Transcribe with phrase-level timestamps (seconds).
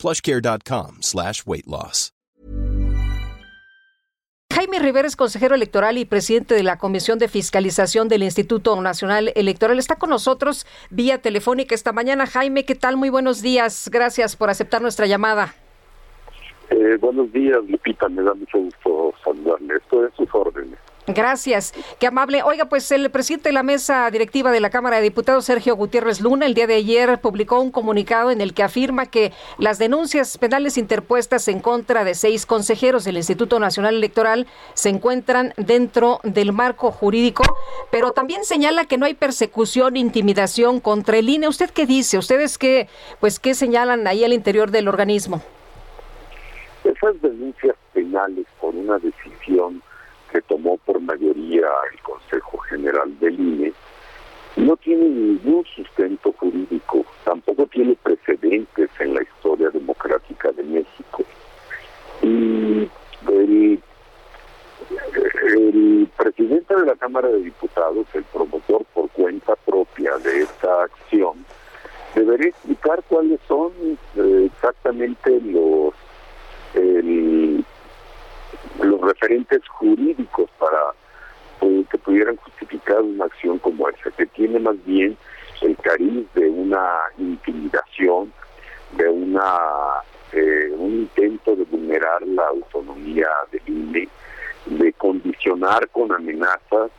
[0.00, 2.12] plushcare.com slash weight loss.
[4.52, 9.32] Jaime Rivera es consejero electoral y presidente de la Comisión de Fiscalización del Instituto Nacional
[9.36, 9.78] Electoral.
[9.78, 12.26] Está con nosotros vía telefónica esta mañana.
[12.26, 12.96] Jaime, ¿qué tal?
[12.96, 13.88] Muy buenos días.
[13.90, 15.54] Gracias por aceptar nuestra llamada.
[16.68, 18.08] Eh, buenos días, Lupita.
[18.08, 19.76] Me da mucho gusto saludarle.
[19.76, 20.78] Esto es sus órdenes.
[21.14, 22.42] Gracias, qué amable.
[22.42, 26.20] Oiga, pues el presidente de la mesa directiva de la Cámara de Diputados, Sergio Gutiérrez
[26.20, 30.38] Luna, el día de ayer publicó un comunicado en el que afirma que las denuncias
[30.38, 36.52] penales interpuestas en contra de seis consejeros del Instituto Nacional Electoral se encuentran dentro del
[36.52, 37.42] marco jurídico,
[37.90, 41.48] pero también señala que no hay persecución, intimidación contra el INE.
[41.48, 42.18] ¿Usted qué dice?
[42.18, 42.88] ¿Ustedes qué,
[43.20, 45.42] pues, qué señalan ahí al interior del organismo?
[46.84, 49.82] Esas denuncias penales por una decisión
[50.32, 53.72] que tomó por mayoría el Consejo General del INE,
[54.56, 61.24] no tiene ningún sustento jurídico, tampoco tiene precedentes en la historia democrática de México.
[62.22, 62.90] Y
[63.28, 63.82] el,
[65.56, 71.44] el presidente de la Cámara de Diputados, el promotor por cuenta propia de esta acción,
[72.14, 73.72] debería explicar cuáles son
[74.16, 75.94] eh, exactamente los
[76.74, 77.64] el,
[78.82, 80.94] los referentes jurídicos para
[81.60, 85.16] eh, que pudieran justificar una acción como esa, que tiene más bien
[85.60, 88.32] el cariz de una intimidación,
[88.92, 89.58] de una
[90.32, 94.08] eh, un intento de vulnerar la autonomía del INE,
[94.66, 94.92] de
[95.92, 96.90] con amenazas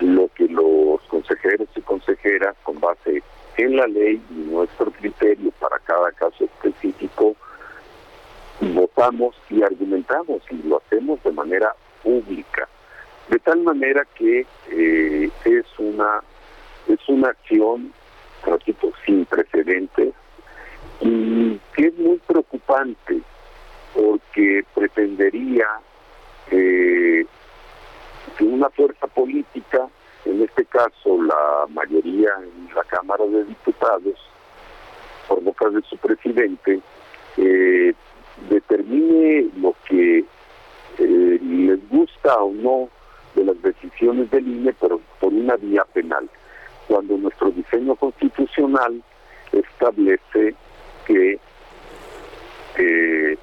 [0.00, 3.22] lo que los consejeros y consejeras, con base
[3.56, 7.34] en la ley y nuestro criterio para cada caso específico,
[8.60, 12.68] votamos y argumentamos y lo hacemos de manera pública,
[13.28, 16.22] de tal manera que eh, es una
[16.88, 17.92] es una acción,
[18.46, 20.14] repito, sin precedentes
[21.00, 23.20] y que es muy preocupante
[23.94, 25.66] porque pretendería
[26.50, 27.26] eh,
[28.38, 29.88] que una fuerza política,
[30.24, 34.14] en este caso la mayoría en la Cámara de Diputados,
[35.26, 36.80] por boca de su presidente,
[37.36, 37.92] eh,
[38.48, 40.24] determine lo que
[40.98, 42.88] eh, les gusta o no
[43.34, 46.30] de las decisiones del INE, pero por una vía penal.
[46.86, 49.02] Cuando nuestro diseño constitucional
[49.52, 50.54] establece
[51.06, 51.38] que
[52.76, 53.38] eh,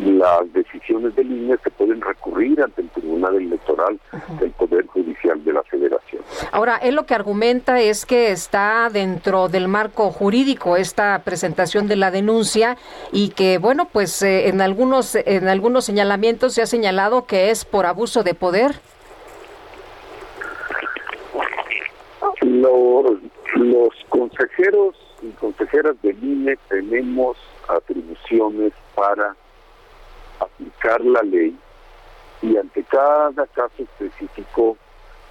[0.00, 4.00] las decisiones del INE se pueden recurrir ante el Tribunal Electoral
[4.38, 6.22] del Poder Judicial de la Federación.
[6.52, 11.96] Ahora, él lo que argumenta es que está dentro del marco jurídico esta presentación de
[11.96, 12.76] la denuncia
[13.12, 17.64] y que, bueno, pues eh, en algunos en algunos señalamientos se ha señalado que es
[17.64, 18.72] por abuso de poder.
[22.42, 23.18] Los,
[23.54, 27.36] los consejeros y consejeras del INE tenemos
[27.68, 29.36] atribuciones para
[30.40, 31.56] aplicar la ley
[32.42, 34.76] y ante cada caso específico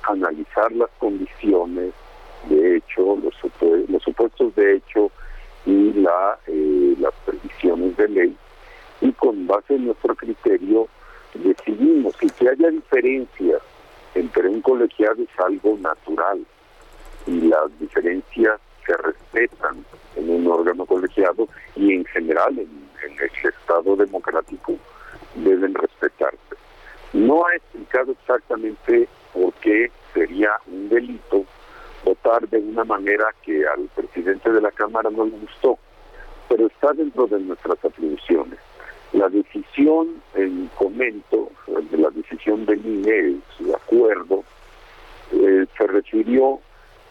[0.04, 1.94] analizar las condiciones
[2.48, 3.36] de hecho, los,
[4.02, 5.12] supuestos de hecho
[5.66, 8.38] y la, eh, las previsiones de ley
[9.02, 10.88] y con base en nuestro criterio
[11.34, 13.62] decidimos que que haya diferencias
[14.16, 16.46] entre un colegiado es algo natural
[17.28, 23.50] y las diferencias se respetan en un órgano colegiado y en general en, en el
[23.50, 24.76] Estado democrático
[25.36, 26.38] deben respetarse.
[27.14, 31.46] No ha explicado exactamente por qué sería un delito
[32.04, 35.78] votar de una manera que al presidente de la Cámara no le gustó,
[36.48, 38.60] pero está dentro de nuestras atribuciones.
[39.14, 44.44] La decisión, en comento, la decisión del INE, su acuerdo,
[45.32, 46.60] eh, se refirió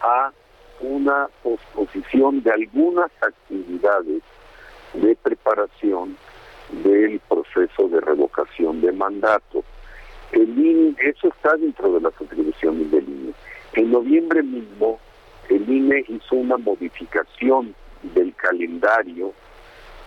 [0.01, 0.31] a
[0.81, 4.23] una posposición de algunas actividades
[4.93, 6.17] de preparación
[6.83, 9.63] del proceso de revocación de mandato.
[10.31, 13.33] El INE, eso está dentro de las atribuciones del INE.
[13.73, 14.99] En noviembre mismo,
[15.49, 17.73] el INE hizo una modificación
[18.13, 19.33] del calendario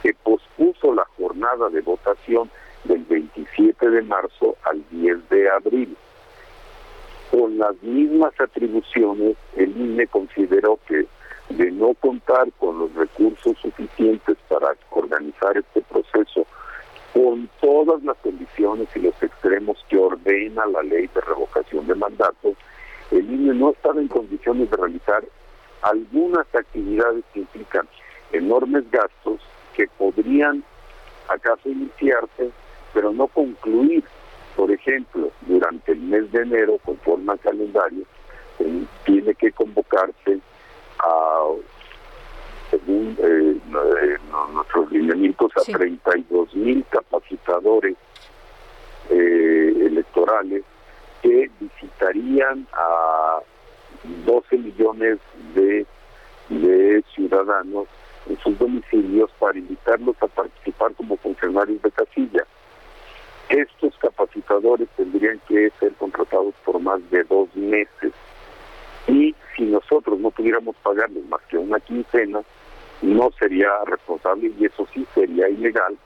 [0.02, 2.50] que pospuso la jornada de votación
[2.84, 5.96] del 27 de marzo al 10 de abril.
[7.30, 11.06] Con las mismas atribuciones, el INE consideró que
[11.48, 16.46] de no contar con los recursos suficientes para organizar este proceso
[17.12, 22.54] con todas las condiciones y los extremos que ordena la ley de revocación de mandato,
[23.10, 25.22] el INE no estaba en condiciones de realizar
[25.82, 27.86] algunas actividades que implican
[28.32, 29.40] enormes gastos
[29.74, 30.64] que podrían
[31.28, 32.50] acaso iniciarse,
[32.94, 34.04] pero no concluir.
[34.56, 38.04] Por ejemplo, durante el mes de enero, conforme al calendario,
[39.04, 40.40] tiene que convocarse
[42.70, 44.18] según eh, eh,
[44.52, 47.96] nuestros lineamientos, a 32 mil capacitadores
[49.10, 50.64] eh, electorales
[51.20, 53.40] que visitarían a
[54.24, 55.18] 12 millones
[55.54, 55.86] de,
[56.48, 57.86] de ciudadanos
[58.28, 62.46] en sus domicilios para invitarlos a participar como funcionarios de casilla.
[63.48, 68.12] Estos capacitadores tendrían que ser contratados por más de dos meses
[69.06, 72.42] y si nosotros no pudiéramos pagarles más que una quincena,
[73.02, 75.96] no sería responsable y eso sí sería ilegal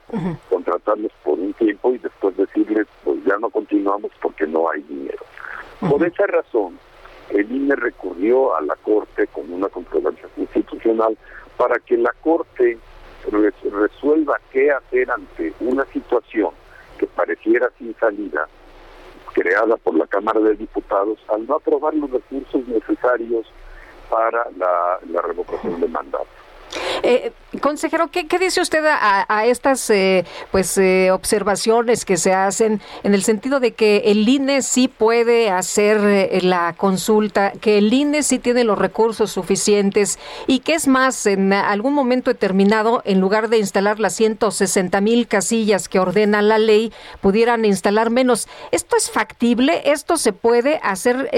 [0.49, 5.23] contratarlos por un tiempo y después decirles pues ya no continuamos porque no hay dinero.
[5.79, 6.79] Por esa razón,
[7.29, 11.17] el INE recurrió a la Corte con una controversia constitucional
[11.55, 12.77] para que la Corte
[13.71, 16.51] resuelva qué hacer ante una situación
[16.97, 18.47] que pareciera sin salida
[19.37, 23.45] creada por la Cámara de Diputados al no aprobar los recursos necesarios
[24.09, 26.25] para la, revocación de mandato.
[27.03, 33.13] Eh, consejero, ¿qué, dice usted a, estas eh, pues eh, observaciones que se hacen en
[33.13, 38.23] el sentido de que el INE sí puede hacer eh, la consulta, que el INE
[38.23, 43.49] sí tiene los recursos suficientes y que es más, en algún momento determinado, en lugar
[43.49, 46.91] de instalar las 160 mil casillas que ordena la ley,
[47.21, 48.47] pudieran instalar menos?
[48.71, 49.81] ¿Esto es factible?
[49.85, 51.29] ¿Esto se puede hacer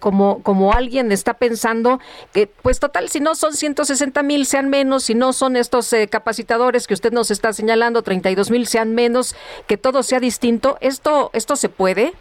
[0.00, 2.00] como, como alguien está pensando
[2.32, 6.08] que, pues total, si no son 160 mil, sean menos, si no son estos eh,
[6.08, 10.78] capacitadores que usted nos está señalando, 32 mil, sean menos, que todo sea distinto.
[10.80, 12.12] ¿Esto, ¿Esto se puede?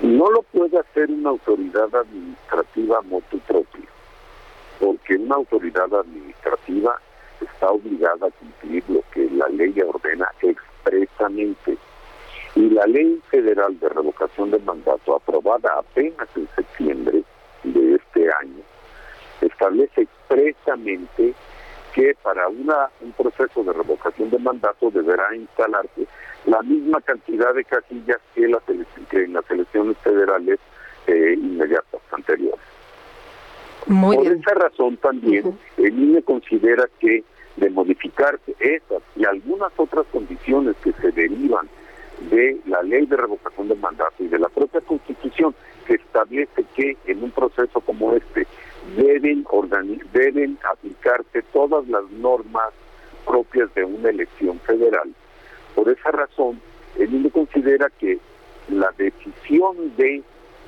[0.00, 3.82] No lo puede hacer una autoridad administrativa motu propio,
[4.78, 7.00] porque una autoridad administrativa
[7.40, 11.76] está obligada a cumplir lo que la ley ordena expresamente.
[12.54, 17.24] Y la ley federal de revocación de mandato, aprobada apenas en septiembre
[19.58, 21.34] establece expresamente
[21.92, 26.06] que para una, un proceso de revocación de mandato deberá instalarse
[26.46, 30.60] la misma cantidad de casillas que, en las elecciones federales
[31.08, 32.60] eh, inmediatas anteriores.
[33.86, 37.24] Por esa razón también el INE considera que
[37.56, 41.68] de modificar esas y algunas otras condiciones que se derivan
[42.30, 45.54] de la ley de revocación de mandato y de la propia constitución
[45.88, 48.46] que establece que en un proceso como este
[48.94, 49.46] deben,
[50.12, 52.74] deben aplicarse todas las normas
[53.26, 55.10] propias de una elección federal.
[55.74, 56.60] Por esa razón,
[56.98, 58.18] el INE considera que
[58.68, 60.22] la decisión de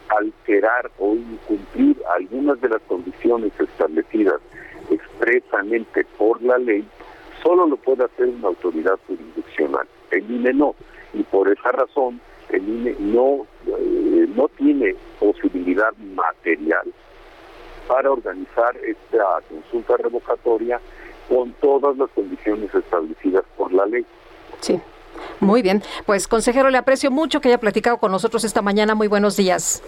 [0.09, 4.41] alterar o incumplir algunas de las condiciones establecidas
[4.91, 6.85] expresamente por la ley
[7.43, 9.87] solo lo puede hacer una autoridad jurisdiccional.
[10.11, 10.75] El INE no.
[11.13, 12.21] Y por esa razón,
[12.53, 16.93] el INE no, eh, no tiene posibilidad material
[17.87, 20.81] para organizar esta consulta revocatoria
[21.29, 24.05] con todas las condiciones establecidas por la ley.
[24.61, 24.81] Sí.
[25.41, 28.95] Muy bien, pues consejero, le aprecio mucho que haya platicado con nosotros esta mañana.
[28.95, 29.83] Muy buenos días.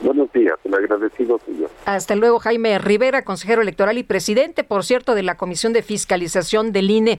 [0.00, 1.70] Buenos días, el agradecido señor.
[1.84, 6.72] Hasta luego, Jaime Rivera, consejero electoral y presidente, por cierto, de la Comisión de Fiscalización
[6.72, 7.17] del INE.